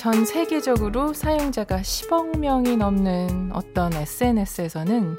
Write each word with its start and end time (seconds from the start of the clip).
전 0.00 0.24
세계적으로 0.24 1.12
사용자가 1.12 1.82
10억 1.82 2.38
명이 2.38 2.78
넘는 2.78 3.50
어떤 3.52 3.92
SNS에서는 3.92 5.14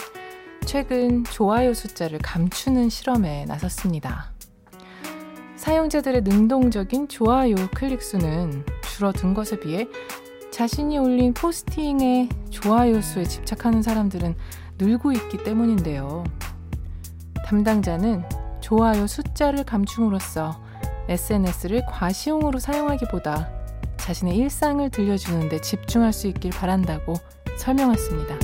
최근 0.66 1.23
좋아요 1.23 1.75
숫자를 1.75 2.18
감추는 2.18 2.89
실험에 2.89 3.45
나섰습니다. 3.45 4.31
사용자들의 5.55 6.23
능동적인 6.23 7.09
좋아요 7.09 7.53
클릭 7.75 8.02
수는 8.02 8.66
줄어든 8.81 9.36
것에 9.36 9.59
비해 9.59 9.88
자신이 10.49 10.98
올린 10.98 11.36
포스팅의 11.36 12.30
좋아요 12.50 13.02
수에 13.02 13.25
집착하는 13.25 13.84
사람들은 13.84 14.36
늘고 14.80 15.11
있기 15.11 15.44
때문인데요. 15.44 16.23
담당자는 17.45 18.23
좋아요 18.61 19.05
숫자를 19.05 19.63
감춤으로써 19.63 20.59
SNS를 21.08 21.84
과시용으로 21.86 22.58
사용하기보다 22.58 23.61
자신의 24.12 24.36
일상을 24.36 24.90
들려주는데 24.90 25.62
집중할 25.62 26.12
수 26.12 26.28
있길 26.28 26.52
바란다고 26.52 27.14
설명했습니다. 27.56 28.40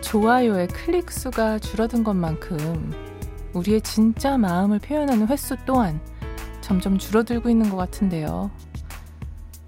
좋아요의 0.00 0.68
클릭 0.68 1.10
수가 1.10 1.58
줄어든 1.58 2.02
것만큼 2.02 2.94
우리의 3.52 3.82
진짜 3.82 4.38
마음을 4.38 4.78
표현하는 4.78 5.28
횟수 5.28 5.54
또한 5.66 6.00
점점 6.62 6.96
줄어들고 6.96 7.50
있는 7.50 7.68
것 7.68 7.76
같은데요. 7.76 8.50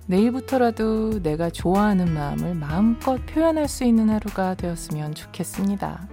내일부터라도 0.09 1.23
내가 1.23 1.51
좋아하는 1.51 2.15
마음을 2.15 2.55
마음껏 2.55 3.19
표현할 3.27 3.69
수 3.69 3.85
있는 3.85 4.09
하루가 4.09 4.55
되었으면 4.55 5.15
좋겠습니다. 5.15 6.09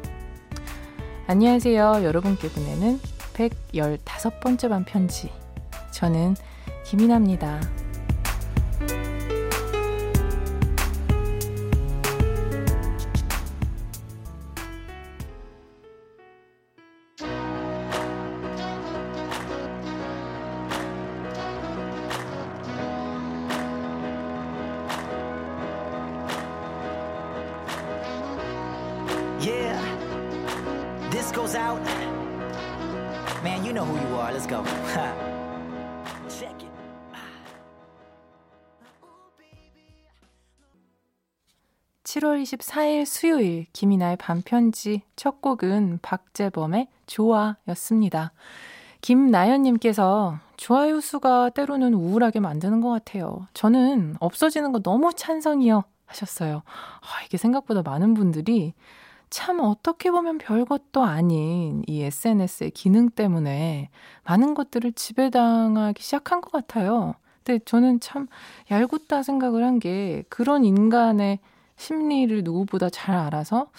안녕하세요. 1.27 2.01
여러분께 2.03 2.49
보내는 2.49 2.99
115번째 3.33 4.69
반 4.69 4.83
편지. 4.83 5.31
저는 5.91 6.35
김이나입니다. 6.83 7.61
24일 42.45 43.05
수요일 43.05 43.65
김이나의 43.73 44.17
반편지 44.17 45.01
첫 45.15 45.41
곡은 45.41 45.99
박재범의 46.01 46.87
좋아였습니다. 47.07 48.31
김나연님께서 49.01 50.39
좋아요 50.57 51.01
수가 51.01 51.49
때로는 51.49 51.93
우울하게 51.93 52.39
만드는 52.39 52.81
것 52.81 52.89
같아요. 52.89 53.47
저는 53.53 54.15
없어지는 54.19 54.71
거 54.71 54.79
너무 54.79 55.13
찬성이요 55.13 55.83
하셨어요. 56.05 56.61
아, 56.65 57.25
이게 57.25 57.37
생각보다 57.37 57.81
많은 57.81 58.13
분들이 58.13 58.73
참 59.29 59.59
어떻게 59.59 60.11
보면 60.11 60.37
별것도 60.37 61.03
아닌 61.03 61.83
이 61.87 62.03
SNS의 62.03 62.71
기능 62.71 63.09
때문에 63.09 63.89
많은 64.23 64.53
것들을 64.53 64.93
지배당하기 64.93 66.01
시작한 66.01 66.41
것 66.41 66.51
같아요. 66.51 67.15
근데 67.43 67.63
저는 67.65 67.99
참 67.99 68.27
얄궂다 68.71 69.23
생각을 69.23 69.63
한 69.63 69.79
게 69.79 70.23
그런 70.29 70.63
인간의 70.63 71.39
심리를 71.77 72.43
누구보다 72.43 72.89
잘 72.89 73.15
알아서 73.15 73.69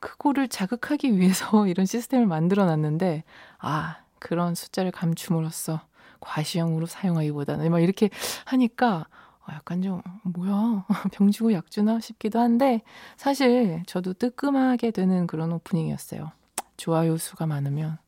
그거를 0.00 0.48
자극하기 0.48 1.18
위해서 1.18 1.66
이런 1.68 1.86
시스템을 1.86 2.26
만들어 2.26 2.64
놨는데, 2.66 3.24
아, 3.58 3.98
그런 4.18 4.54
숫자를 4.54 4.90
감춤으로써 4.92 5.80
과시형으로 6.20 6.86
사용하기보다는 6.86 7.70
막 7.70 7.80
이렇게 7.80 8.10
하니까 8.46 9.06
어, 9.40 9.52
약간 9.54 9.82
좀 9.82 10.02
뭐야? 10.24 10.84
병주고 11.12 11.52
약주나? 11.54 12.00
싶기도 12.00 12.38
한데 12.40 12.82
사실 13.16 13.82
저도 13.86 14.12
뜨끔하게 14.14 14.90
되는 14.90 15.26
그런 15.26 15.52
오프닝이었어요. 15.52 16.32
좋아요 16.76 17.16
수가 17.18 17.46
많으면 17.46 17.98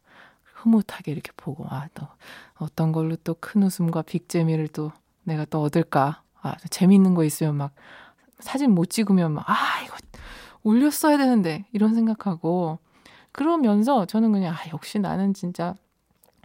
흐뭇하게 0.45 1.13
이렇게 1.13 1.31
보고 1.37 1.67
아 1.69 1.89
또 1.95 2.07
어떤 2.57 2.93
걸로 2.93 3.17
또 3.17 3.35
큰 3.41 3.63
웃음과 3.65 4.03
빅재미를 4.03 4.69
또 4.69 4.93
내가 5.25 5.45
또 5.47 5.63
얻을까? 5.63 6.23
아 6.43 6.57
재밌는 6.71 7.15
거 7.15 7.25
있으면 7.25 7.57
막 7.57 7.73
사진 8.43 8.73
못 8.73 8.91
찍으면 8.91 9.33
막 9.33 9.45
아 9.49 9.55
이거 9.85 9.97
올렸어야 10.65 11.17
되는데 11.19 11.65
이런 11.73 11.95
생각하고 11.95 12.79
그러면서 13.33 14.05
저는 14.07 14.33
그냥 14.33 14.55
아 14.55 14.59
역시 14.73 14.99
나는 14.99 15.35
진짜 15.35 15.75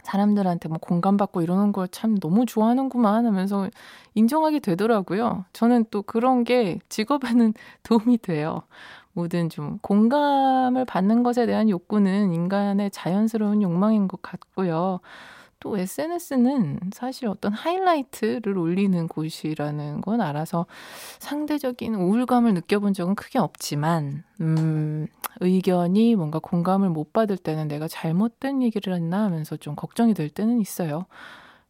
사람들한테 0.04 0.68
뭐 0.68 0.78
공감받고 0.78 1.42
이러는 1.42 1.72
걸 1.72 1.88
참 1.90 2.18
너무 2.18 2.46
좋아하는구만 2.46 3.26
하면서 3.26 3.68
인정하게 4.14 4.60
되더라고요. 4.60 5.44
저는 5.52 5.86
또 5.90 6.02
그런 6.02 6.44
게 6.44 6.78
직업에는 6.88 7.54
도움이 7.84 8.18
돼요. 8.18 8.62
뭐든 9.12 9.50
좀 9.50 9.78
공감을 9.82 10.84
받는 10.86 11.22
것에 11.24 11.46
대한 11.46 11.68
욕구는 11.70 12.32
인간의 12.32 12.90
자연스러운 12.92 13.62
욕망인 13.62 14.08
것 14.08 14.22
같고요. 14.22 15.00
또 15.60 15.76
SNS는 15.76 16.78
사실 16.92 17.26
어떤 17.28 17.52
하이라이트를 17.52 18.56
올리는 18.56 19.08
곳이라는 19.08 20.00
건 20.02 20.20
알아서 20.20 20.66
상대적인 21.18 21.94
우울감을 21.94 22.54
느껴본 22.54 22.92
적은 22.92 23.14
크게 23.14 23.38
없지만, 23.38 24.22
음, 24.40 25.06
의견이 25.40 26.14
뭔가 26.16 26.38
공감을 26.38 26.90
못 26.90 27.12
받을 27.12 27.36
때는 27.36 27.68
내가 27.68 27.88
잘못된 27.88 28.62
얘기를 28.62 28.94
했나 28.94 29.24
하면서 29.24 29.56
좀 29.56 29.74
걱정이 29.74 30.14
될 30.14 30.28
때는 30.30 30.60
있어요. 30.60 31.06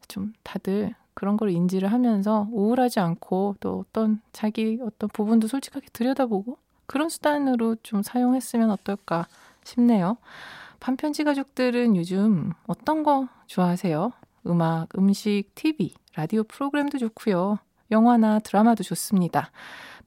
좀 0.07 0.33
다들 0.43 0.95
그런 1.15 1.37
걸 1.37 1.51
인지를 1.51 1.91
하면서 1.93 2.47
우울하지 2.53 3.01
않고 3.01 3.57
또 3.61 3.85
어떤 3.89 4.21
자기 4.33 4.79
어떤 4.83 5.09
부분도 5.09 5.49
솔직하게 5.49 5.89
들여다보고 5.93 6.59
그런 6.87 7.09
수단으로 7.09 7.77
좀 7.83 8.03
사용했으면 8.03 8.71
어떨까 8.71 9.27
싶네요. 9.65 10.17
반편지 10.81 11.25
가족들은 11.25 11.97
요즘 11.97 12.53
어떤 12.67 13.03
거 13.03 13.29
좋아하세요? 13.47 14.13
음악, 14.47 14.89
음식, 14.97 15.45
TV, 15.55 15.95
라디오 16.15 16.45
프로그램도 16.45 16.99
좋고요. 16.99 17.59
영화나 17.91 18.39
드라마도 18.39 18.83
좋습니다. 18.83 19.51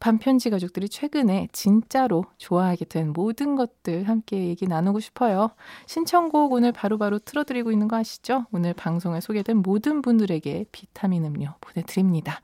반편지 0.02 0.50
가족들이 0.50 0.90
최근에 0.90 1.48
진짜로 1.52 2.26
좋아하게 2.40 2.86
된 2.86 3.14
모든 3.14 3.56
것들 3.56 4.10
함께 4.10 4.48
얘기 4.48 4.66
나누고 4.66 5.00
싶어요. 5.00 5.52
신청곡 5.86 6.54
오늘 6.54 6.72
바로바로 6.72 6.98
바로 7.12 7.20
틀어드리고 7.20 7.72
있는 7.72 7.88
거 7.88 7.98
아시죠? 7.98 8.48
오늘 8.52 8.74
방송에 8.74 9.22
소개된 9.22 9.58
모든 9.58 10.02
분들에게 10.02 10.66
비타민 10.72 11.24
음료 11.24 11.54
보내드립니다. 11.62 12.42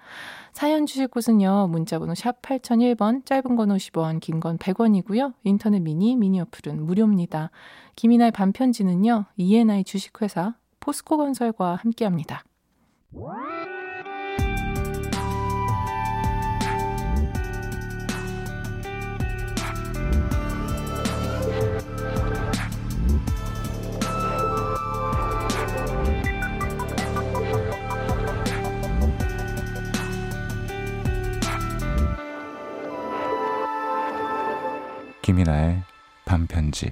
사연 0.54 0.86
주실 0.86 1.08
곳은요. 1.08 1.68
문자번호 1.72 2.14
샵 2.14 2.42
8001번, 2.44 3.26
짧은 3.26 3.56
건 3.56 3.70
50원, 3.70 4.20
긴 4.20 4.40
건 4.40 4.60
100원이고요. 4.60 5.34
인터넷 5.44 5.80
미니, 5.80 6.16
미니 6.16 6.40
어플은 6.42 6.86
무료입니다. 6.86 7.50
김이나의 7.96 8.32
반편지는요. 8.32 9.26
ENI 9.36 9.84
주식회사 9.84 10.54
포스코건설과 10.80 11.74
함께합니다. 11.82 12.44
김이나의 35.28 35.84
반편지 36.24 36.90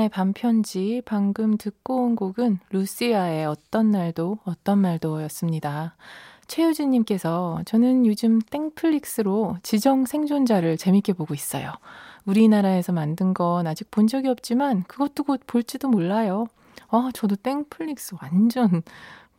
김이나의 0.00 0.08
반편지 0.08 1.02
방금 1.04 1.58
듣고 1.58 2.04
온 2.04 2.16
곡은 2.16 2.60
루시아의 2.70 3.44
어떤 3.44 3.90
날도 3.90 4.38
어떤 4.44 4.78
말도 4.78 5.22
였습니다. 5.24 5.94
최유진님께서 6.46 7.60
저는 7.66 8.06
요즘 8.06 8.40
땡플릭스로 8.40 9.58
지정 9.62 10.06
생존자를 10.06 10.78
재밌게 10.78 11.12
보고 11.12 11.34
있어요. 11.34 11.72
우리나라에서 12.24 12.92
만든 12.92 13.34
건 13.34 13.66
아직 13.66 13.90
본 13.90 14.06
적이 14.06 14.28
없지만 14.28 14.84
그것도 14.84 15.24
곧 15.24 15.42
볼지도 15.46 15.88
몰라요. 15.88 16.46
아, 16.88 17.10
저도 17.12 17.36
땡플릭스 17.36 18.16
완전 18.22 18.82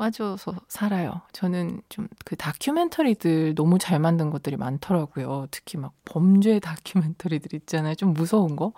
빠져서 0.01 0.55
살아요. 0.67 1.21
저는 1.31 1.81
좀 1.89 2.07
그 2.31 2.37
다큐멘터리들 2.37 3.55
너무 3.55 3.77
잘 3.77 3.99
만든 3.99 4.29
것들이 4.29 4.55
많더라고요. 4.55 5.47
특히 5.51 5.77
막 5.77 5.91
범죄 6.05 6.59
다큐멘터리들 6.59 7.53
있잖아요. 7.55 7.93
좀 7.95 8.13
무서운 8.13 8.55
거. 8.55 8.71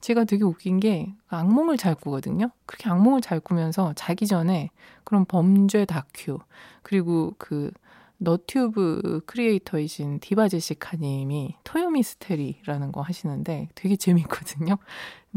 제가 0.00 0.24
되게 0.24 0.42
웃긴 0.42 0.80
게 0.80 1.14
악몽을 1.28 1.76
잘 1.76 1.94
꾸거든요. 1.94 2.50
그렇게 2.66 2.90
악몽을 2.90 3.20
잘 3.20 3.38
꾸면서 3.38 3.92
자기 3.94 4.26
전에 4.26 4.70
그런 5.04 5.24
범죄 5.24 5.84
다큐 5.84 6.40
그리고 6.82 7.34
그 7.38 7.70
너튜브 8.18 9.20
크리에이터이신 9.26 10.18
디바 10.18 10.48
제시카님이 10.48 11.54
토요미스테리라는 11.62 12.90
거 12.90 13.02
하시는데 13.02 13.68
되게 13.76 13.94
재밌거든요. 13.94 14.78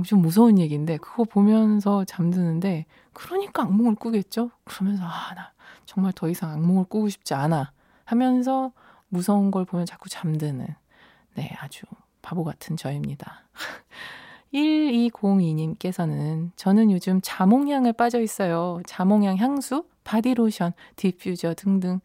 좀 0.03 0.21
무서운 0.21 0.59
얘기인데 0.59 0.97
그거 0.97 1.23
보면서 1.23 2.03
잠드는데 2.05 2.85
그러니까 3.13 3.63
악몽을 3.63 3.95
꾸겠죠? 3.95 4.51
그러면서 4.63 5.03
아, 5.03 5.33
나 5.35 5.53
정말 5.85 6.13
더 6.13 6.29
이상 6.29 6.51
악몽을 6.51 6.85
꾸고 6.85 7.09
싶지 7.09 7.33
않아 7.33 7.71
하면서 8.05 8.71
무서운 9.09 9.51
걸 9.51 9.65
보면 9.65 9.85
자꾸 9.85 10.09
잠드는 10.09 10.67
네, 11.35 11.55
아주 11.59 11.85
바보 12.21 12.43
같은 12.43 12.75
저입니다. 12.75 13.43
1202님께서는 14.53 16.51
저는 16.55 16.91
요즘 16.91 17.19
자몽향에 17.21 17.91
빠져 17.93 18.19
있어요. 18.19 18.81
자몽향 18.85 19.37
향수, 19.37 19.85
바디로션, 20.09 20.73
디퓨저 20.95 21.53
등등. 21.53 21.99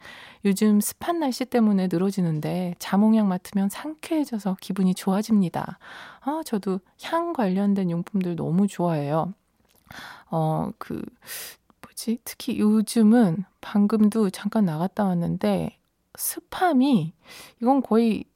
요즘 0.44 0.78
습한 0.78 1.20
날씨 1.20 1.46
때문에 1.46 1.88
늘어지는데 1.90 2.74
자몽향 2.78 3.28
맡으면 3.28 3.70
상쾌해져서 3.70 4.58
기분이 4.60 4.94
좋아집니다. 4.94 5.78
아, 6.20 6.42
저도 6.44 6.80
향 7.02 7.32
관련된 7.32 7.90
용품들 7.90 8.36
너무 8.36 8.66
좋아해요. 8.66 9.32
어, 10.30 10.70
그, 10.76 11.02
뭐지? 11.80 12.18
특히 12.24 12.58
요즘은 12.58 13.44
방금도 13.62 14.28
잠깐 14.28 14.66
나갔다 14.66 15.04
왔는데 15.04 15.78
습함이 16.18 17.14
이건 17.62 17.80
거의 17.80 18.26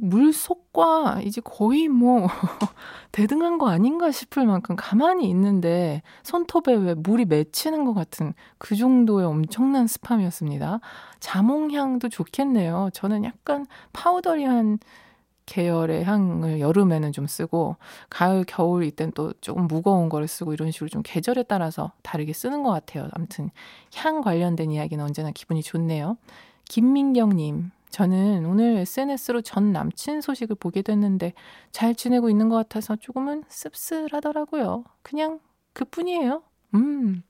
물속과 0.00 1.20
이제 1.24 1.40
거의 1.40 1.88
뭐 1.88 2.26
대등한 3.12 3.58
거 3.58 3.68
아닌가 3.68 4.10
싶을 4.10 4.46
만큼 4.46 4.76
가만히 4.76 5.28
있는데 5.30 6.02
손톱에 6.22 6.74
왜 6.74 6.94
물이 6.94 7.26
맺히는 7.26 7.84
것 7.84 7.94
같은 7.94 8.34
그 8.58 8.76
정도의 8.76 9.26
엄청난 9.26 9.86
스팸이었습니다. 9.86 10.80
자몽향도 11.20 12.08
좋겠네요. 12.08 12.90
저는 12.92 13.24
약간 13.24 13.66
파우더리한 13.92 14.78
계열의 15.46 16.04
향을 16.04 16.60
여름에는 16.60 17.12
좀 17.12 17.26
쓰고 17.26 17.76
가을 18.08 18.44
겨울 18.46 18.84
이땐 18.84 19.12
또 19.14 19.32
조금 19.40 19.66
무거운 19.66 20.08
거를 20.08 20.26
쓰고 20.26 20.54
이런 20.54 20.70
식으로 20.70 20.88
좀 20.88 21.02
계절에 21.04 21.42
따라서 21.44 21.92
다르게 22.02 22.32
쓰는 22.32 22.62
것 22.62 22.70
같아요. 22.70 23.08
아무튼 23.12 23.50
향 23.94 24.22
관련된 24.22 24.70
이야기는 24.70 25.04
언제나 25.04 25.30
기분이 25.30 25.62
좋네요. 25.62 26.16
김민경님 26.68 27.70
저는 27.94 28.44
오늘 28.46 28.78
SNS로 28.78 29.42
전 29.42 29.70
남친 29.70 30.20
소식을 30.20 30.56
보게 30.56 30.82
됐는데 30.82 31.32
잘 31.70 31.94
지내고 31.94 32.28
있는 32.28 32.48
것 32.48 32.56
같아서 32.56 32.96
조금은 32.96 33.44
씁쓸하더라고요. 33.48 34.82
그냥 35.02 35.38
그뿐이에요. 35.74 36.42
음. 36.74 37.22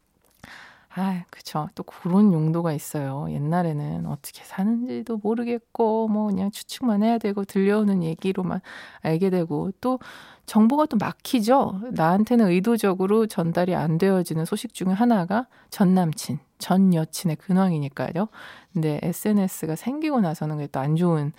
아, 0.96 1.24
그쵸. 1.30 1.68
또 1.74 1.82
그런 1.82 2.32
용도가 2.32 2.72
있어요. 2.72 3.26
옛날에는 3.28 4.06
어떻게 4.06 4.44
사는지도 4.44 5.18
모르겠고, 5.22 6.06
뭐 6.06 6.26
그냥 6.28 6.52
추측만 6.52 7.02
해야 7.02 7.18
되고, 7.18 7.44
들려오는 7.44 8.04
얘기로만 8.04 8.60
알게 9.02 9.30
되고, 9.30 9.72
또 9.80 9.98
정보가 10.46 10.86
또 10.86 10.96
막히죠. 10.96 11.80
나한테는 11.92 12.48
의도적으로 12.48 13.26
전달이 13.26 13.74
안 13.74 13.98
되어지는 13.98 14.44
소식 14.44 14.72
중에 14.72 14.88
하나가 14.92 15.48
전 15.68 15.94
남친, 15.94 16.38
전 16.58 16.94
여친의 16.94 17.36
근황이니까요. 17.36 18.28
근데 18.72 19.00
SNS가 19.02 19.74
생기고 19.76 20.20
나서는 20.20 20.56
그게 20.56 20.68
또 20.68 20.78
안 20.80 20.94
좋은 20.96 21.32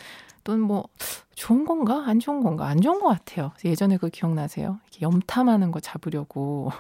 또는 0.44 0.62
뭐 0.62 0.86
좋은 1.36 1.66
건가 1.66 2.04
안 2.08 2.20
좋은 2.20 2.44
건가 2.44 2.68
안 2.68 2.82
좋은 2.82 3.00
것 3.00 3.08
같아요. 3.08 3.52
예전에 3.64 3.98
그 3.98 4.10
기억나세요? 4.10 4.80
이렇게 4.92 5.02
염탐하는 5.06 5.72
거 5.72 5.80
잡으려고 5.80 6.72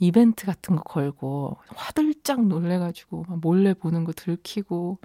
이벤트 0.00 0.46
같은 0.46 0.74
거 0.76 0.82
걸고 0.82 1.56
화들짝 1.76 2.46
놀래가지고 2.46 3.26
몰래 3.40 3.74
보는 3.74 4.04
거 4.04 4.12
들키고 4.12 4.98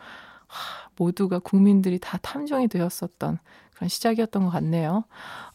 하, 0.47 0.89
모두가 0.95 1.39
국민들이 1.39 1.99
다 1.99 2.17
탐정이 2.21 2.67
되었었던 2.69 3.39
그런 3.75 3.89
시작이었던 3.89 4.45
것 4.45 4.49
같네요. 4.51 5.03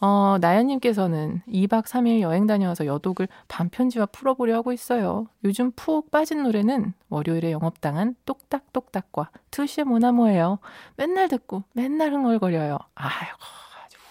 어, 0.01 0.37
나연님께서는 0.41 1.41
2박 1.49 1.87
3일 1.87 2.21
여행 2.21 2.47
다녀와서 2.47 2.85
여독을 2.85 3.29
반편지와 3.49 4.07
풀어보려 4.07 4.57
하고 4.57 4.73
있어요. 4.73 5.27
요즘 5.43 5.73
푹 5.73 6.11
빠진 6.11 6.43
노래는 6.43 6.93
월요일에 7.09 7.51
영업당한 7.51 8.15
똑딱똑딱과 8.27 9.31
투시의 9.51 9.87
모나모예요. 9.87 10.59
맨날 10.97 11.29
듣고 11.29 11.65
맨날 11.73 12.13
흥얼거려요. 12.13 12.77
아이고. 12.95 13.69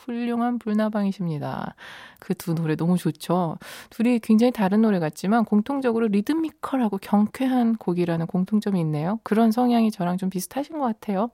훌륭한 0.10 0.60
불나방이십니다. 0.60 1.76
그 2.20 2.34
두 2.40 2.56
노래 2.56 2.76
너무 2.76 2.98
좋죠. 2.98 3.58
둘이 3.90 4.20
굉장히 4.20 4.52
다른 4.52 4.82
노래 4.82 5.00
같지만 5.00 5.46
공통적으로 5.46 6.08
리드미컬하고 6.08 6.98
경쾌한 6.98 7.76
곡이라는 7.76 8.26
공통점이 8.28 8.80
있네요. 8.82 9.20
그런 9.24 9.52
성향이 9.52 9.92
저랑 9.92 10.18
좀 10.18 10.30
비슷하신 10.30 10.80
것 10.80 10.86
같아요. 10.86 11.30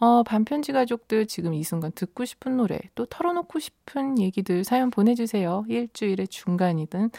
어, 0.00 0.24
반편지 0.24 0.72
가족들 0.72 1.26
지금 1.26 1.54
이 1.54 1.62
순간 1.62 1.92
듣고 1.94 2.24
싶은 2.24 2.56
노래, 2.56 2.78
또 2.96 3.06
털어놓고 3.06 3.60
싶은 3.60 4.18
얘기들 4.18 4.64
사연 4.64 4.90
보내주세요. 4.90 5.64
일주일의 5.68 6.26
중간이든, 6.26 7.10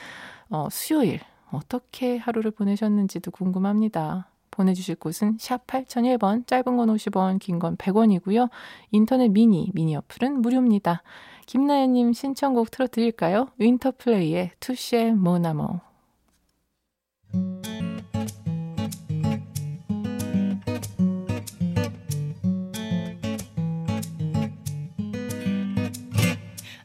어, 0.49 0.67
수요일, 0.69 1.21
어떻게 1.49 2.17
하루를 2.17 2.51
보내셨는지도 2.51 3.31
궁금합니다. 3.31 4.32
보내주실 4.53 4.95
곳은 4.95 5.37
샵 5.39 5.65
8001번, 5.67 6.45
짧은 6.47 6.77
건 6.77 6.89
50원, 6.95 7.39
긴 7.39 7.59
건 7.59 7.75
100원이고요. 7.77 8.49
인터넷 8.91 9.29
미니, 9.29 9.71
미니 9.73 9.95
어플은 9.95 10.41
무료입니다. 10.41 11.01
김나연님 11.45 12.13
신청곡 12.13 12.71
틀어드릴까요? 12.71 13.49
윈터플레이의 13.57 14.51
투쉐 14.59 15.11
모나모. 15.11 15.81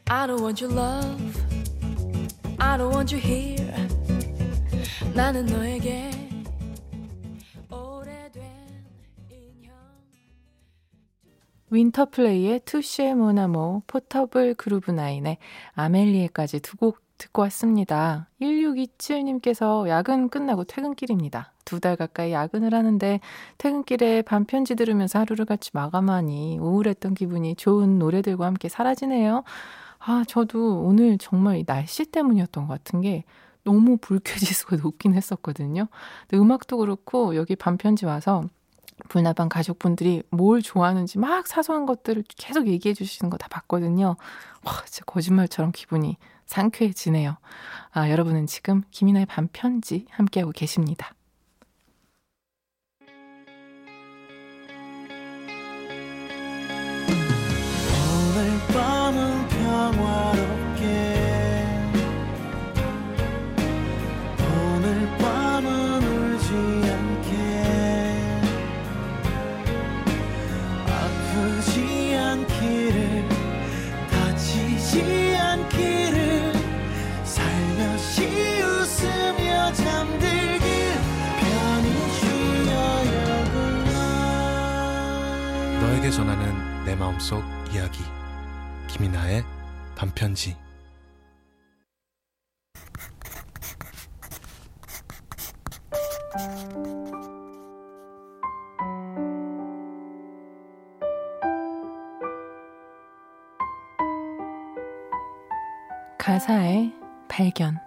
I 0.07 0.25
don't 0.27 0.41
want 0.41 0.59
your 0.59 0.73
love. 0.73 1.35
I 2.59 2.77
don't 2.77 2.93
want 2.93 3.13
you 3.13 3.21
here. 3.21 3.71
나는 5.13 5.45
너에게 5.45 6.28
윈터플레이의 11.83 12.61
투시의 12.65 13.15
모나모, 13.15 13.83
포터블 13.87 14.55
그루브나인의 14.55 15.37
아멜리에까지 15.73 16.59
두 16.59 16.75
곡 16.77 16.99
듣고 17.17 17.41
왔습니다. 17.43 18.27
1627님께서 18.41 19.87
야근 19.89 20.29
끝나고 20.29 20.63
퇴근길입니다. 20.65 21.53
두 21.65 21.79
달 21.79 21.95
가까이 21.97 22.31
야근을 22.33 22.73
하는데 22.73 23.19
퇴근길에 23.57 24.21
반편지 24.23 24.75
들으면서 24.75 25.19
하루를 25.19 25.45
같이 25.45 25.71
마감하니 25.73 26.57
우울했던 26.59 27.13
기분이 27.13 27.55
좋은 27.55 27.97
노래들과 27.99 28.45
함께 28.45 28.67
사라지네요. 28.69 29.43
아, 29.99 30.23
저도 30.27 30.81
오늘 30.83 31.17
정말 31.17 31.57
이 31.57 31.65
날씨 31.65 32.05
때문이었던 32.05 32.67
것 32.67 32.73
같은 32.73 33.01
게 33.01 33.23
너무 33.63 33.97
불쾌지수가 33.97 34.77
높긴 34.83 35.13
했었거든요. 35.13 35.87
근데 36.27 36.41
음악도 36.41 36.77
그렇고 36.77 37.35
여기 37.35 37.55
반편지 37.55 38.05
와서 38.05 38.43
불나방 39.09 39.49
가족분들이 39.49 40.23
뭘 40.29 40.61
좋아하는지 40.61 41.17
막 41.19 41.47
사소한 41.47 41.85
것들을 41.85 42.23
계속 42.37 42.67
얘기해 42.67 42.93
주시는 42.93 43.29
거 43.29 43.37
다 43.37 43.47
봤거든요. 43.49 44.15
와, 44.65 44.73
진짜 44.85 45.03
거짓말처럼 45.05 45.71
기분이 45.73 46.17
상쾌해지네요. 46.45 47.37
아, 47.91 48.09
여러분은 48.09 48.47
지금 48.47 48.83
김이나의 48.91 49.25
반편지 49.25 50.05
함께하고 50.11 50.51
계십니다. 50.51 51.13
속 87.19 87.43
이야기. 87.73 87.99
김이나의 88.87 89.43
반편지. 89.95 90.55
가사의 106.17 106.93
발견 107.27 107.77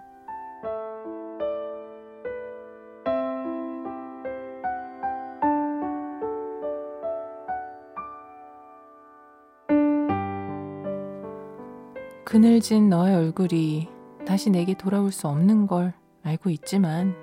그늘진 12.33 12.89
너의 12.89 13.15
얼굴이 13.15 13.89
다시 14.25 14.49
내게 14.49 14.73
돌아올 14.73 15.11
수 15.11 15.27
없는 15.27 15.67
걸 15.67 15.93
알고 16.23 16.49
있지만 16.49 17.15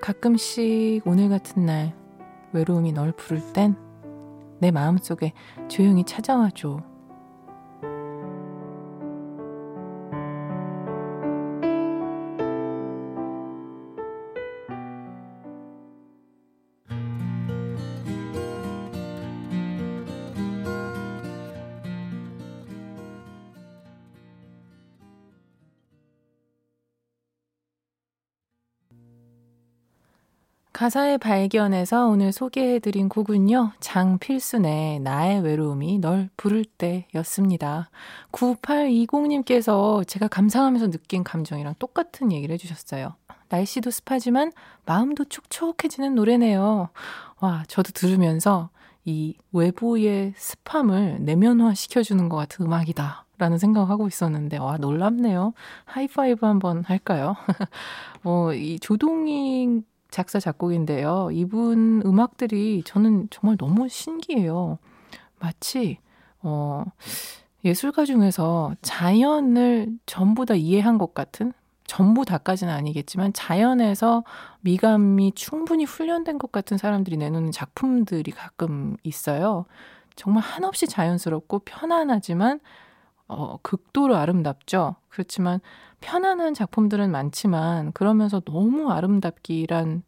가끔씩 0.00 1.04
오늘 1.04 1.28
같은 1.28 1.66
날 1.66 1.96
외로움이 2.52 2.92
널 2.92 3.10
부를 3.10 3.42
땐 3.52 3.74
내 4.60 4.70
마음속에 4.70 5.32
조용히 5.68 6.04
찾아와줘. 6.04 6.93
가사의 30.84 31.16
발견에서 31.16 32.08
오늘 32.08 32.30
소개해드린 32.30 33.08
곡은요, 33.08 33.72
장필순의 33.80 35.00
나의 35.00 35.40
외로움이 35.40 35.98
널 35.98 36.28
부를 36.36 36.66
때 36.66 37.06
였습니다. 37.14 37.88
9820님께서 38.32 40.06
제가 40.06 40.28
감상하면서 40.28 40.90
느낀 40.90 41.24
감정이랑 41.24 41.76
똑같은 41.78 42.32
얘기를 42.32 42.52
해주셨어요. 42.52 43.14
날씨도 43.48 43.90
습하지만 43.90 44.52
마음도 44.84 45.24
촉촉해지는 45.24 46.14
노래네요. 46.16 46.90
와, 47.40 47.64
저도 47.66 47.92
들으면서 47.92 48.68
이 49.06 49.38
외부의 49.52 50.34
습함을 50.36 51.20
내면화 51.20 51.72
시켜주는 51.72 52.28
것 52.28 52.36
같은 52.36 52.66
음악이다. 52.66 53.24
라는 53.38 53.56
생각하고 53.56 54.06
있었는데, 54.06 54.58
와, 54.58 54.76
놀랍네요. 54.76 55.54
하이파이브 55.86 56.44
한번 56.44 56.84
할까요? 56.84 57.36
뭐, 58.22 58.52
이 58.54 58.78
조동희 58.78 59.82
작사, 60.14 60.38
작곡인데요. 60.38 61.30
이분 61.32 62.00
음악들이 62.06 62.84
저는 62.86 63.26
정말 63.30 63.56
너무 63.56 63.88
신기해요. 63.88 64.78
마치, 65.40 65.98
어, 66.40 66.84
예술가 67.64 68.04
중에서 68.04 68.76
자연을 68.80 69.88
전부 70.06 70.46
다 70.46 70.54
이해한 70.54 70.98
것 70.98 71.14
같은? 71.14 71.52
전부 71.88 72.24
다까지는 72.24 72.72
아니겠지만 72.72 73.32
자연에서 73.32 74.22
미감이 74.60 75.32
충분히 75.34 75.82
훈련된 75.82 76.38
것 76.38 76.52
같은 76.52 76.78
사람들이 76.78 77.16
내놓는 77.16 77.50
작품들이 77.50 78.30
가끔 78.30 78.96
있어요. 79.02 79.64
정말 80.14 80.44
한없이 80.44 80.86
자연스럽고 80.86 81.58
편안하지만 81.64 82.60
어, 83.28 83.58
극도로 83.62 84.16
아름답죠. 84.16 84.96
그렇지만 85.08 85.60
편안한 86.00 86.54
작품들은 86.54 87.10
많지만 87.10 87.92
그러면서 87.92 88.40
너무 88.40 88.90
아름답기란 88.90 90.02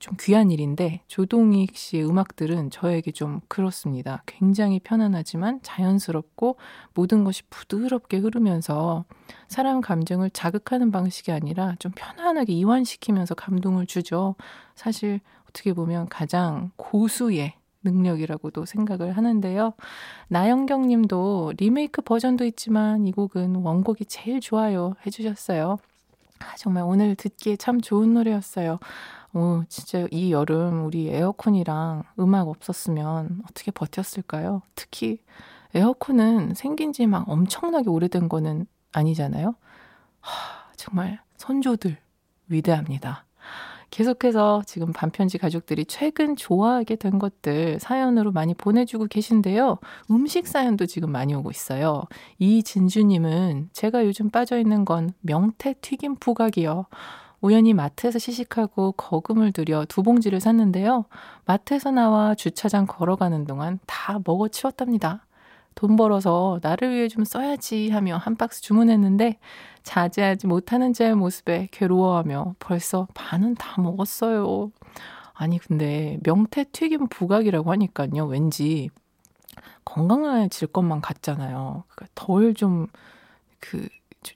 좀 0.00 0.16
귀한 0.18 0.50
일인데 0.50 1.02
조동익 1.08 1.76
씨의 1.76 2.08
음악들은 2.08 2.70
저에게 2.70 3.12
좀 3.12 3.40
그렇습니다. 3.48 4.22
굉장히 4.24 4.80
편안하지만 4.80 5.60
자연스럽고 5.62 6.56
모든 6.94 7.22
것이 7.22 7.42
부드럽게 7.50 8.16
흐르면서 8.16 9.04
사람 9.46 9.82
감정을 9.82 10.30
자극하는 10.30 10.90
방식이 10.90 11.32
아니라 11.32 11.74
좀 11.78 11.92
편안하게 11.94 12.54
이완시키면서 12.54 13.34
감동을 13.34 13.86
주죠. 13.86 14.36
사실 14.74 15.20
어떻게 15.48 15.74
보면 15.74 16.08
가장 16.08 16.70
고수의 16.76 17.59
능력이라고도 17.84 18.64
생각을 18.66 19.16
하는데요. 19.16 19.72
나영경 20.28 20.88
님도 20.88 21.54
리메이크 21.56 22.02
버전도 22.02 22.44
있지만 22.46 23.06
이 23.06 23.12
곡은 23.12 23.56
원곡이 23.56 24.06
제일 24.06 24.40
좋아요 24.40 24.94
해주셨어요. 25.06 25.78
아, 26.40 26.56
정말 26.56 26.84
오늘 26.84 27.14
듣기에 27.16 27.56
참 27.56 27.80
좋은 27.80 28.14
노래였어요. 28.14 28.78
오, 29.34 29.62
진짜 29.68 30.06
이 30.10 30.32
여름 30.32 30.84
우리 30.86 31.08
에어컨이랑 31.08 32.04
음악 32.18 32.48
없었으면 32.48 33.42
어떻게 33.44 33.70
버텼을까요? 33.70 34.62
특히 34.74 35.18
에어컨은 35.74 36.54
생긴 36.54 36.92
지 36.92 37.06
막 37.06 37.28
엄청나게 37.28 37.88
오래된 37.90 38.28
거는 38.28 38.66
아니잖아요. 38.92 39.54
하, 40.20 40.72
정말 40.76 41.20
선조들 41.36 41.96
위대합니다. 42.48 43.24
계속해서 43.90 44.62
지금 44.66 44.92
반편지 44.92 45.36
가족들이 45.36 45.84
최근 45.84 46.36
좋아하게 46.36 46.96
된 46.96 47.18
것들 47.18 47.78
사연으로 47.80 48.32
많이 48.32 48.54
보내주고 48.54 49.06
계신데요. 49.06 49.78
음식 50.10 50.46
사연도 50.46 50.86
지금 50.86 51.10
많이 51.10 51.34
오고 51.34 51.50
있어요. 51.50 52.04
이진주님은 52.38 53.70
제가 53.72 54.06
요즘 54.06 54.30
빠져있는 54.30 54.84
건 54.84 55.12
명태 55.22 55.74
튀김 55.80 56.16
부각이요. 56.16 56.86
우연히 57.40 57.72
마트에서 57.72 58.18
시식하고 58.18 58.92
거금을 58.92 59.52
들여 59.52 59.86
두 59.88 60.02
봉지를 60.02 60.40
샀는데요. 60.40 61.06
마트에서 61.46 61.90
나와 61.90 62.34
주차장 62.34 62.86
걸어가는 62.86 63.46
동안 63.46 63.78
다 63.86 64.20
먹어 64.24 64.48
치웠답니다. 64.48 65.26
돈 65.74 65.96
벌어서 65.96 66.58
나를 66.62 66.94
위해 66.94 67.08
좀 67.08 67.24
써야지 67.24 67.90
하며 67.90 68.16
한 68.18 68.36
박스 68.36 68.60
주문했는데 68.60 69.38
자제하지 69.90 70.46
못하는 70.46 70.92
제 70.92 71.14
모습에 71.14 71.66
괴로워하며 71.72 72.54
벌써 72.60 73.08
반은 73.14 73.56
다 73.56 73.80
먹었어요. 73.82 74.70
아니 75.34 75.58
근데 75.58 76.18
명태 76.22 76.66
튀김 76.72 77.08
부각이라고 77.08 77.72
하니까요. 77.72 78.26
왠지 78.26 78.90
건강해질 79.84 80.68
것만 80.68 81.00
같잖아요. 81.00 81.84
그러니까 81.88 82.06
덜좀 82.14 82.86
그 83.60 83.88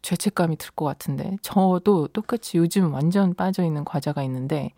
죄책감이 0.02 0.56
들 0.56 0.73
것 0.73 0.84
같은데 0.87 1.37
저도 1.42 2.08
똑같이 2.08 2.58
요즘 2.58 2.92
완전 2.94 3.34
빠져 3.34 3.64
있는 3.64 3.84
과자가 3.84 4.23
있는데 4.25 4.73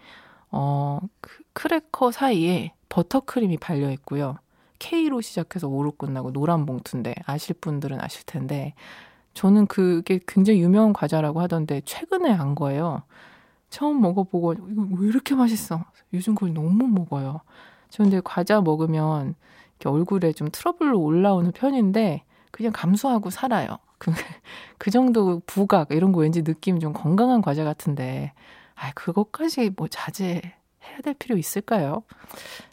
어 0.50 1.00
그 1.22 1.42
크래커 1.54 2.12
사이에 2.12 2.74
버터크림이 2.90 3.56
발려 3.58 3.90
있고요. 3.92 4.36
K로 4.78 5.22
시작해서 5.22 5.68
O로 5.68 5.92
끝나고 5.92 6.32
노란 6.32 6.66
봉투인데 6.66 7.14
아실 7.26 7.54
분들은 7.60 8.00
아실 8.02 8.24
텐데 8.26 8.74
저는 9.36 9.66
그게 9.66 10.18
굉장히 10.26 10.62
유명한 10.62 10.94
과자라고 10.94 11.42
하던데 11.42 11.82
최근에 11.84 12.32
안 12.32 12.54
거예요. 12.54 13.02
처음 13.68 14.00
먹어보고 14.00 14.54
이거 14.54 14.86
왜 14.98 15.08
이렇게 15.08 15.34
맛있어? 15.34 15.84
요즘 16.14 16.34
그걸 16.34 16.54
너무 16.54 16.88
먹어요. 16.88 17.42
저 17.90 18.02
근데 18.02 18.22
과자 18.24 18.62
먹으면 18.62 19.34
이렇게 19.78 19.94
얼굴에 19.94 20.32
좀 20.32 20.48
트러블로 20.50 20.98
올라오는 20.98 21.52
편인데 21.52 22.24
그냥 22.50 22.72
감수하고 22.72 23.28
살아요. 23.28 23.76
그, 23.98 24.10
그 24.78 24.90
정도 24.90 25.42
부각 25.44 25.90
이런 25.90 26.12
거 26.12 26.20
왠지 26.20 26.42
느낌 26.42 26.80
좀 26.80 26.94
건강한 26.94 27.42
과자 27.42 27.62
같은데 27.62 28.32
아 28.74 28.90
그것까지 28.94 29.70
뭐 29.76 29.86
자제해야 29.86 31.02
될 31.04 31.12
필요 31.12 31.36
있을까요? 31.36 32.04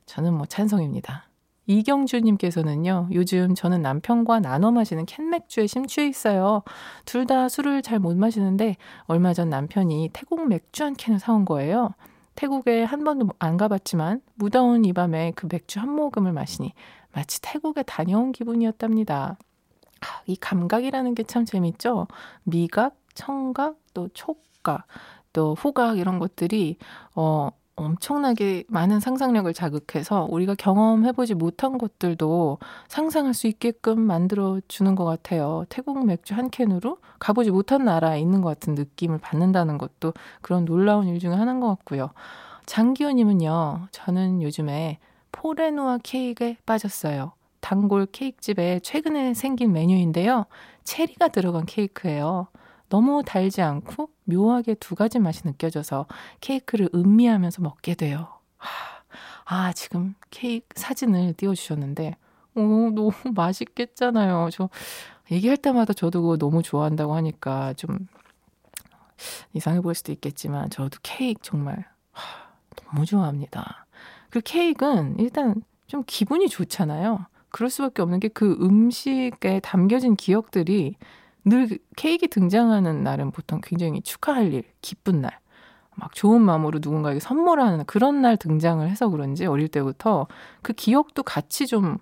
저는 0.05 0.33
뭐 0.33 0.45
찬성입니다. 0.45 1.27
이경주님께서는요, 1.67 3.09
요즘 3.13 3.55
저는 3.55 3.81
남편과 3.81 4.39
나눠 4.41 4.71
마시는 4.71 5.05
캔맥주에 5.05 5.67
심취해 5.67 6.07
있어요. 6.07 6.63
둘 7.05 7.25
다 7.25 7.47
술을 7.49 7.81
잘 7.81 7.99
못 7.99 8.17
마시는데, 8.17 8.75
얼마 9.05 9.33
전 9.33 9.49
남편이 9.49 10.09
태국 10.13 10.47
맥주 10.47 10.83
한 10.83 10.93
캔을 10.93 11.19
사온 11.19 11.45
거예요. 11.45 11.93
태국에 12.35 12.83
한 12.83 13.03
번도 13.03 13.29
안 13.39 13.57
가봤지만, 13.57 14.21
무더운 14.35 14.83
이 14.85 14.91
밤에 14.93 15.31
그 15.35 15.47
맥주 15.49 15.79
한 15.79 15.89
모금을 15.89 16.33
마시니, 16.33 16.73
마치 17.13 17.39
태국에 17.41 17.83
다녀온 17.83 18.31
기분이었답니다. 18.33 19.37
아, 20.01 20.05
이 20.25 20.35
감각이라는 20.35 21.15
게 21.15 21.23
참 21.23 21.45
재밌죠? 21.45 22.07
미각, 22.43 22.95
청각, 23.13 23.77
또 23.93 24.09
촉각, 24.13 24.85
또 25.31 25.55
후각 25.55 25.97
이런 25.97 26.19
것들이, 26.19 26.77
어, 27.15 27.49
엄청나게 27.75 28.65
많은 28.67 28.99
상상력을 28.99 29.51
자극해서 29.53 30.27
우리가 30.29 30.55
경험해보지 30.55 31.33
못한 31.33 31.77
것들도 31.77 32.59
상상할 32.87 33.33
수 33.33 33.47
있게끔 33.47 33.99
만들어주는 33.99 34.93
것 34.95 35.05
같아요. 35.05 35.65
태국 35.69 36.05
맥주 36.05 36.35
한 36.35 36.49
캔으로 36.49 36.97
가보지 37.19 37.51
못한 37.51 37.83
나라에 37.83 38.19
있는 38.19 38.41
것 38.41 38.49
같은 38.49 38.75
느낌을 38.75 39.17
받는다는 39.17 39.77
것도 39.79 40.13
그런 40.41 40.65
놀라운 40.65 41.07
일 41.07 41.19
중에 41.19 41.33
하나인 41.33 41.59
것 41.59 41.67
같고요. 41.67 42.11
장기호님은요, 42.65 43.87
저는 43.91 44.41
요즘에 44.41 44.99
포레누아 45.31 45.99
케이크에 46.03 46.57
빠졌어요. 46.65 47.33
단골 47.59 48.05
케이크집에 48.05 48.81
최근에 48.81 49.33
생긴 49.33 49.71
메뉴인데요. 49.71 50.45
체리가 50.83 51.29
들어간 51.29 51.65
케이크예요. 51.65 52.47
너무 52.93 53.23
달지 53.25 53.63
않고 53.63 54.11
묘하게 54.25 54.75
두 54.75 54.93
가지 54.93 55.17
맛이 55.17 55.41
느껴져서 55.47 56.05
케이크를 56.41 56.89
음미하면서 56.93 57.63
먹게 57.63 57.95
돼요. 57.95 58.27
아, 59.45 59.73
지금 59.73 60.13
케이크 60.29 60.67
사진을 60.75 61.33
띄워주셨는데, 61.33 62.15
오, 62.53 62.61
너무 62.91 63.09
맛있겠잖아요. 63.33 64.49
저 64.51 64.69
얘기할 65.31 65.57
때마다 65.57 65.93
저도 65.93 66.21
그거 66.21 66.37
너무 66.37 66.61
좋아한다고 66.61 67.15
하니까 67.15 67.73
좀 67.73 68.07
이상해 69.53 69.81
보일 69.81 69.95
수도 69.95 70.11
있겠지만, 70.11 70.69
저도 70.69 70.99
케이크 71.01 71.39
정말 71.41 71.85
하, 72.11 72.49
너무 72.91 73.05
좋아합니다. 73.07 73.87
그 74.29 74.39
케이크는 74.39 75.17
일단 75.17 75.63
좀 75.87 76.03
기분이 76.05 76.47
좋잖아요. 76.47 77.25
그럴 77.49 77.71
수밖에 77.71 78.03
없는 78.03 78.19
게 78.19 78.27
그 78.29 78.57
음식에 78.61 79.59
담겨진 79.61 80.15
기억들이 80.15 80.95
늘 81.45 81.79
케이크 81.95 82.27
등장하는 82.27 83.03
날은 83.03 83.31
보통 83.31 83.59
굉장히 83.63 84.01
축하할 84.01 84.53
일, 84.53 84.63
기쁜 84.81 85.21
날, 85.21 85.39
막 85.95 86.13
좋은 86.15 86.41
마음으로 86.41 86.79
누군가에게 86.81 87.19
선물하는 87.19 87.85
그런 87.85 88.21
날 88.21 88.37
등장을 88.37 88.87
해서 88.87 89.09
그런지 89.09 89.45
어릴 89.45 89.67
때부터 89.67 90.27
그 90.61 90.73
기억도 90.73 91.23
같이 91.23 91.67
좀 91.67 91.97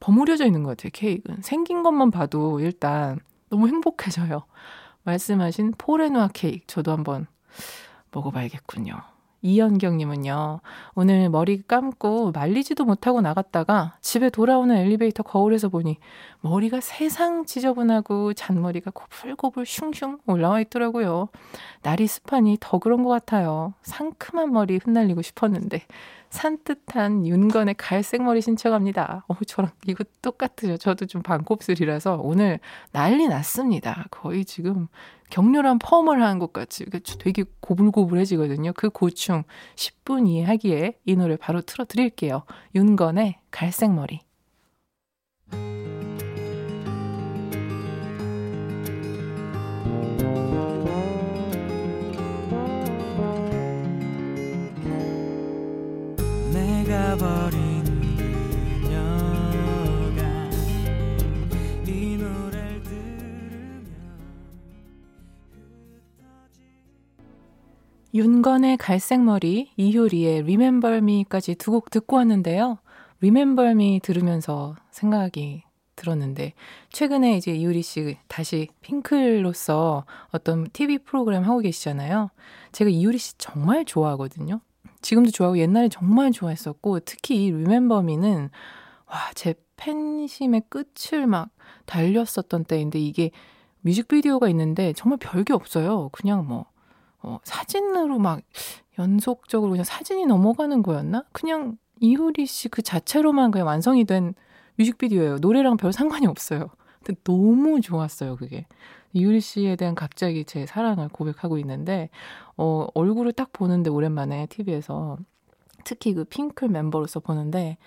버무려져 0.00 0.46
있는 0.46 0.62
것 0.62 0.70
같아요, 0.70 0.90
케이크는. 0.92 1.42
생긴 1.42 1.82
것만 1.82 2.10
봐도 2.10 2.60
일단 2.60 3.18
너무 3.50 3.68
행복해져요. 3.68 4.44
말씀하신 5.04 5.74
포레누아 5.78 6.28
케이크, 6.32 6.66
저도 6.66 6.92
한번 6.92 7.26
먹어봐야겠군요. 8.12 9.15
이현경님은요, 9.46 10.60
오늘 10.96 11.30
머리 11.30 11.62
감고 11.62 12.32
말리지도 12.32 12.84
못하고 12.84 13.20
나갔다가 13.20 13.96
집에 14.00 14.28
돌아오는 14.28 14.74
엘리베이터 14.74 15.22
거울에서 15.22 15.68
보니 15.68 15.98
머리가 16.40 16.80
세상 16.80 17.44
지저분하고 17.44 18.34
잔머리가 18.34 18.90
고불고불 18.92 19.64
슝슝 19.64 20.18
올라와 20.26 20.60
있더라고요. 20.62 21.28
날이 21.82 22.08
습하니 22.08 22.56
더 22.58 22.78
그런 22.78 23.04
것 23.04 23.10
같아요. 23.10 23.74
상큼한 23.82 24.52
머리 24.52 24.78
흩날리고 24.82 25.22
싶었는데 25.22 25.82
산뜻한 26.30 27.24
윤건의 27.26 27.76
갈색 27.78 28.22
머리 28.22 28.40
신청합니다. 28.40 29.24
어, 29.28 29.36
저랑 29.46 29.70
이거 29.86 30.04
똑같으죠. 30.22 30.76
저도 30.76 31.06
좀 31.06 31.22
반곱슬이라서 31.22 32.20
오늘 32.20 32.58
난리 32.90 33.28
났습니다. 33.28 34.06
거의 34.10 34.44
지금 34.44 34.88
격렬한 35.30 35.78
펌을 35.78 36.22
하는 36.22 36.38
것 36.38 36.52
같이 36.52 36.84
되게 37.18 37.44
고불고불해지거든요. 37.60 38.72
그 38.74 38.90
고충 38.90 39.44
10분 39.74 40.28
이해하기에 40.28 40.98
이 41.04 41.16
노래 41.16 41.36
바로 41.36 41.60
틀어드릴게요. 41.60 42.44
윤건의 42.74 43.38
갈색 43.50 43.92
머리. 43.92 44.20
윤건의 68.16 68.78
갈색머리, 68.78 69.72
이효리의 69.76 70.38
Remember 70.40 70.96
Me까지 70.96 71.54
두 71.56 71.70
곡 71.70 71.90
듣고 71.90 72.16
왔는데요. 72.16 72.78
Remember 73.18 73.72
Me 73.72 74.00
들으면서 74.02 74.74
생각이 74.90 75.64
들었는데, 75.96 76.54
최근에 76.88 77.36
이제 77.36 77.52
이효리 77.52 77.82
씨 77.82 78.16
다시 78.26 78.68
핑클로서 78.80 80.06
어떤 80.30 80.66
TV 80.70 80.96
프로그램 80.98 81.42
하고 81.44 81.58
계시잖아요. 81.58 82.30
제가 82.72 82.88
이효리 82.88 83.18
씨 83.18 83.36
정말 83.36 83.84
좋아하거든요. 83.84 84.62
지금도 85.02 85.30
좋아하고 85.30 85.58
옛날에 85.58 85.90
정말 85.90 86.32
좋아했었고, 86.32 87.00
특히 87.00 87.44
이 87.44 87.52
Remember 87.52 88.02
Me는, 88.02 88.48
와, 89.08 89.30
제 89.34 89.54
팬심의 89.76 90.62
끝을 90.70 91.26
막 91.26 91.50
달렸었던 91.84 92.64
때인데, 92.64 92.98
이게 92.98 93.30
뮤직비디오가 93.82 94.48
있는데 94.48 94.94
정말 94.94 95.18
별게 95.18 95.52
없어요. 95.52 96.08
그냥 96.12 96.46
뭐, 96.48 96.64
어, 97.26 97.40
사진으로 97.44 98.18
막 98.18 98.40
연속적으로 98.98 99.72
그냥 99.72 99.84
사진이 99.84 100.26
넘어가는 100.26 100.82
거였나? 100.82 101.24
그냥 101.32 101.76
이효리 102.00 102.46
씨 102.46 102.68
그 102.68 102.82
자체로만 102.82 103.50
그냥 103.50 103.66
완성이 103.66 104.04
된 104.04 104.34
뮤직비디오예요. 104.76 105.38
노래랑 105.38 105.76
별 105.76 105.92
상관이 105.92 106.26
없어요. 106.26 106.70
근데 107.02 107.20
너무 107.24 107.80
좋았어요, 107.80 108.36
그게. 108.36 108.66
이효리 109.12 109.40
씨에 109.40 109.76
대한 109.76 109.94
갑자기 109.94 110.44
제 110.44 110.66
사랑을 110.66 111.08
고백하고 111.08 111.58
있는데, 111.58 112.10
어, 112.56 112.86
얼굴을 112.94 113.32
딱 113.32 113.52
보는데 113.52 113.90
오랜만에 113.90 114.46
TV에서 114.46 115.18
특히 115.84 116.14
그 116.14 116.24
핑클 116.24 116.68
멤버로서 116.68 117.20
보는데 117.20 117.78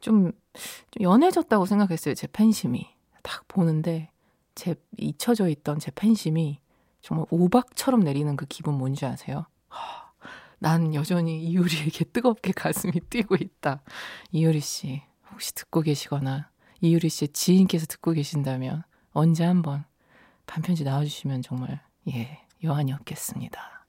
좀, 0.00 0.32
좀 0.90 1.02
연해졌다고 1.02 1.66
생각했어요, 1.66 2.14
제 2.14 2.26
팬심이. 2.28 2.86
딱 3.22 3.46
보는데 3.48 4.10
제 4.54 4.74
잊혀져 4.96 5.48
있던 5.48 5.78
제 5.78 5.90
팬심이 5.94 6.58
정말 7.00 7.26
오박처럼 7.30 8.00
내리는 8.00 8.36
그 8.36 8.46
기분 8.46 8.74
뭔지 8.74 9.06
아세요? 9.06 9.46
하, 9.68 10.10
난 10.58 10.94
여전히 10.94 11.42
이유리에게 11.42 12.06
뜨겁게 12.06 12.52
가슴이 12.52 12.92
뛰고 13.10 13.36
있다. 13.36 13.82
이유리 14.32 14.60
씨, 14.60 15.02
혹시 15.32 15.54
듣고 15.54 15.82
계시거나 15.82 16.50
이유리 16.80 17.08
씨의 17.08 17.28
지인께서 17.28 17.86
듣고 17.86 18.12
계신다면 18.12 18.82
언제 19.12 19.44
한번 19.44 19.84
반편지 20.46 20.84
나와주시면 20.84 21.42
정말 21.42 21.80
예 22.08 22.40
여한이 22.62 22.92
없겠습니다. 22.92 23.86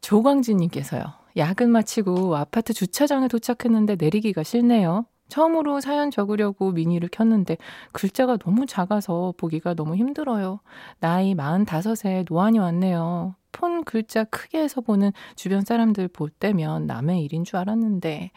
조광진님께서요. 0.00 1.02
야근 1.36 1.70
마치고 1.70 2.36
아파트 2.36 2.72
주차장에 2.72 3.28
도착했는데 3.28 3.96
내리기가 3.96 4.42
싫네요. 4.42 5.06
처음으로 5.28 5.80
사연 5.80 6.10
적으려고 6.10 6.72
미니를 6.72 7.08
켰는데 7.10 7.56
글자가 7.92 8.36
너무 8.38 8.66
작아서 8.66 9.34
보기가 9.36 9.74
너무 9.74 9.96
힘들어요. 9.96 10.60
나이 11.00 11.34
45에 11.34 12.24
노안이 12.28 12.58
왔네요. 12.58 13.34
폰 13.52 13.82
글자 13.84 14.24
크게 14.24 14.60
해서 14.62 14.80
보는 14.80 15.12
주변 15.34 15.62
사람들 15.62 16.08
볼 16.08 16.28
때면 16.30 16.86
남의 16.86 17.22
일인 17.22 17.44
줄 17.44 17.56
알았는데, 17.56 18.30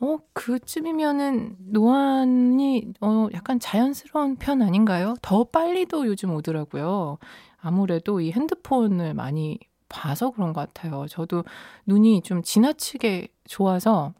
어, 0.00 0.18
그쯤이면은 0.32 1.56
노안이, 1.58 2.92
어, 3.00 3.28
약간 3.32 3.60
자연스러운 3.60 4.36
편 4.36 4.60
아닌가요? 4.62 5.14
더 5.22 5.44
빨리도 5.44 6.06
요즘 6.06 6.34
오더라고요. 6.34 7.18
아무래도 7.60 8.20
이 8.20 8.32
핸드폰을 8.32 9.14
많이 9.14 9.58
봐서 9.88 10.30
그런 10.30 10.52
것 10.52 10.60
같아요. 10.60 11.06
저도 11.08 11.44
눈이 11.86 12.22
좀 12.22 12.42
지나치게 12.42 13.28
좋아서 13.46 14.12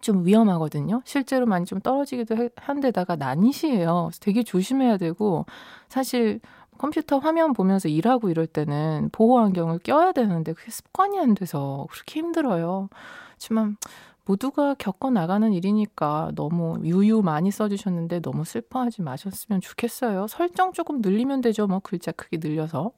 좀 0.00 0.26
위험하거든요. 0.26 1.02
실제로 1.04 1.46
많이 1.46 1.64
좀 1.64 1.80
떨어지기도 1.80 2.50
한 2.56 2.80
데다가 2.80 3.16
난시예요. 3.16 4.10
되게 4.20 4.42
조심해야 4.42 4.96
되고 4.96 5.46
사실 5.88 6.40
컴퓨터 6.78 7.18
화면 7.18 7.52
보면서 7.52 7.88
일하고 7.88 8.30
이럴 8.30 8.46
때는 8.46 9.10
보호 9.12 9.38
안경을 9.40 9.80
껴야 9.80 10.12
되는데 10.12 10.52
그게 10.52 10.70
습관이 10.70 11.18
안 11.18 11.34
돼서 11.34 11.86
그렇게 11.90 12.20
힘들어요. 12.20 12.88
하지만 13.32 13.76
모두가 14.24 14.74
겪어 14.74 15.10
나가는 15.10 15.52
일이니까 15.52 16.32
너무 16.34 16.78
유유 16.84 17.22
많이 17.22 17.50
써주셨는데 17.50 18.20
너무 18.20 18.44
슬퍼하지 18.44 19.02
마셨으면 19.02 19.60
좋겠어요. 19.60 20.26
설정 20.28 20.72
조금 20.72 21.00
늘리면 21.00 21.40
되죠. 21.40 21.66
뭐 21.66 21.80
글자 21.82 22.12
크기 22.12 22.38
늘려서. 22.38 22.92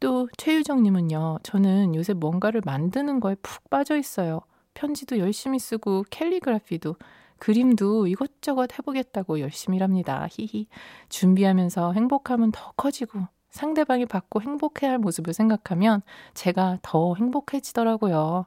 또 0.00 0.28
최유정님은요. 0.36 1.38
저는 1.42 1.94
요새 1.94 2.12
뭔가를 2.12 2.62
만드는 2.64 3.20
거에 3.20 3.36
푹 3.36 3.70
빠져 3.70 3.96
있어요. 3.96 4.40
편지도 4.76 5.18
열심히 5.18 5.58
쓰고 5.58 6.04
캘리그라피도 6.10 6.96
그림도 7.38 8.06
이것저것 8.06 8.78
해보겠다고 8.78 9.40
열심히 9.40 9.76
일합니다. 9.76 10.28
히히. 10.30 10.68
준비하면서 11.08 11.92
행복함은 11.92 12.52
더 12.52 12.72
커지고 12.76 13.26
상대방이 13.50 14.06
받고 14.06 14.42
행복해할 14.42 14.98
모습을 14.98 15.32
생각하면 15.32 16.02
제가 16.34 16.78
더 16.82 17.14
행복해지더라고요. 17.14 18.46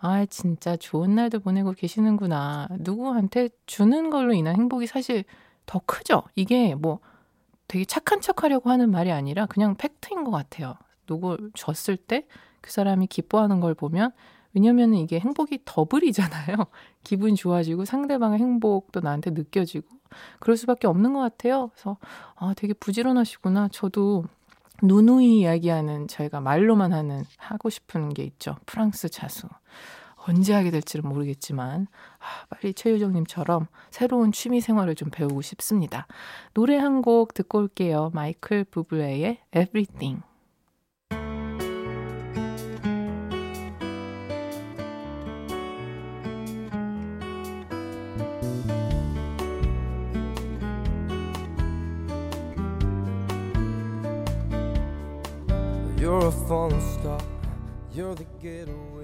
아, 0.00 0.26
진짜 0.26 0.76
좋은 0.76 1.14
날도 1.14 1.40
보내고 1.40 1.72
계시는구나. 1.72 2.68
누구한테 2.78 3.48
주는 3.66 4.10
걸로 4.10 4.34
인한 4.34 4.56
행복이 4.56 4.86
사실 4.86 5.24
더 5.66 5.80
크죠? 5.86 6.22
이게 6.34 6.74
뭐 6.74 7.00
되게 7.68 7.84
착한 7.84 8.20
척 8.20 8.42
하려고 8.42 8.70
하는 8.70 8.90
말이 8.90 9.10
아니라 9.12 9.46
그냥 9.46 9.76
팩트인 9.76 10.24
것 10.24 10.30
같아요. 10.30 10.74
누구 11.06 11.50
줬을 11.54 11.96
때 11.96 12.26
그 12.60 12.70
사람이 12.70 13.06
기뻐하는 13.06 13.60
걸 13.60 13.74
보면 13.74 14.12
왜냐면 14.58 14.94
이게 14.94 15.20
행복이 15.20 15.60
더블이잖아요. 15.64 16.56
기분 17.04 17.36
좋아지고 17.36 17.84
상대방의 17.84 18.40
행복도 18.40 18.98
나한테 19.00 19.30
느껴지고 19.30 19.86
그럴 20.40 20.56
수밖에 20.56 20.88
없는 20.88 21.12
것 21.12 21.20
같아요. 21.20 21.68
그래서 21.74 21.96
아 22.34 22.54
되게 22.56 22.72
부지런하시구나. 22.74 23.68
저도 23.68 24.24
누누이 24.82 25.38
이야기하는 25.40 26.08
저희가 26.08 26.40
말로만 26.40 26.92
하는 26.92 27.22
하고 27.36 27.70
싶은 27.70 28.08
게 28.14 28.24
있죠. 28.24 28.56
프랑스 28.66 29.08
자수. 29.08 29.46
어, 29.46 29.50
언제 30.26 30.52
하게 30.54 30.72
될지는 30.72 31.08
모르겠지만 31.08 31.86
아, 32.18 32.46
빨리 32.50 32.74
최유정님처럼 32.74 33.68
새로운 33.92 34.32
취미 34.32 34.60
생활을 34.60 34.96
좀 34.96 35.08
배우고 35.10 35.40
싶습니다. 35.42 36.08
노래 36.52 36.76
한 36.76 37.00
곡 37.02 37.32
듣고 37.32 37.58
올게요. 37.58 38.10
마이클 38.12 38.64
부블레의 38.64 39.38
Everything. 39.54 40.27
You're 56.08 56.28
a 56.28 56.32
falling 56.32 56.80
star. 56.80 57.20
You're 57.92 58.14
the 58.14 58.24
getaway 58.40 58.97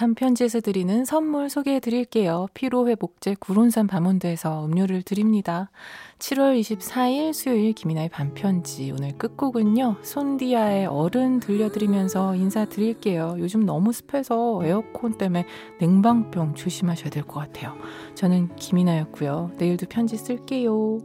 반편지에서 0.00 0.60
드리는 0.62 1.04
선물 1.04 1.50
소개해 1.50 1.78
드릴게요. 1.78 2.46
피로회복제 2.54 3.36
구론산 3.38 3.86
바몬드에서 3.86 4.64
음료를 4.64 5.02
드립니다. 5.02 5.70
7월 6.18 6.58
24일 6.58 7.34
수요일 7.34 7.74
김이나의 7.74 8.08
반편지 8.08 8.90
오늘 8.92 9.18
끝곡은요. 9.18 9.96
손디아의 10.00 10.86
어른 10.86 11.38
들려드리면서 11.38 12.34
인사드릴게요. 12.34 13.36
요즘 13.40 13.66
너무 13.66 13.92
습해서 13.92 14.62
에어컨 14.64 15.18
때문에 15.18 15.44
냉방병 15.80 16.54
조심하셔야 16.54 17.10
될 17.10 17.20
것 17.24 17.40
같아요. 17.40 17.74
저는 18.14 18.56
김이나였고요. 18.56 19.50
내일도 19.58 19.84
편지 19.86 20.16
쓸게요. 20.16 20.96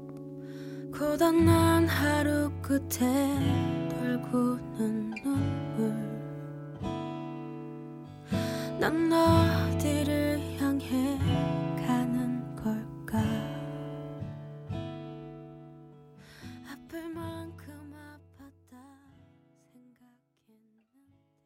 고단한 0.97 1.89
하루 1.89 2.49
끝에 2.61 3.89
떨구는 3.89 5.13
눈 5.21 5.54
난 8.79 9.11
어디를 9.11 10.39
향해 10.59 11.17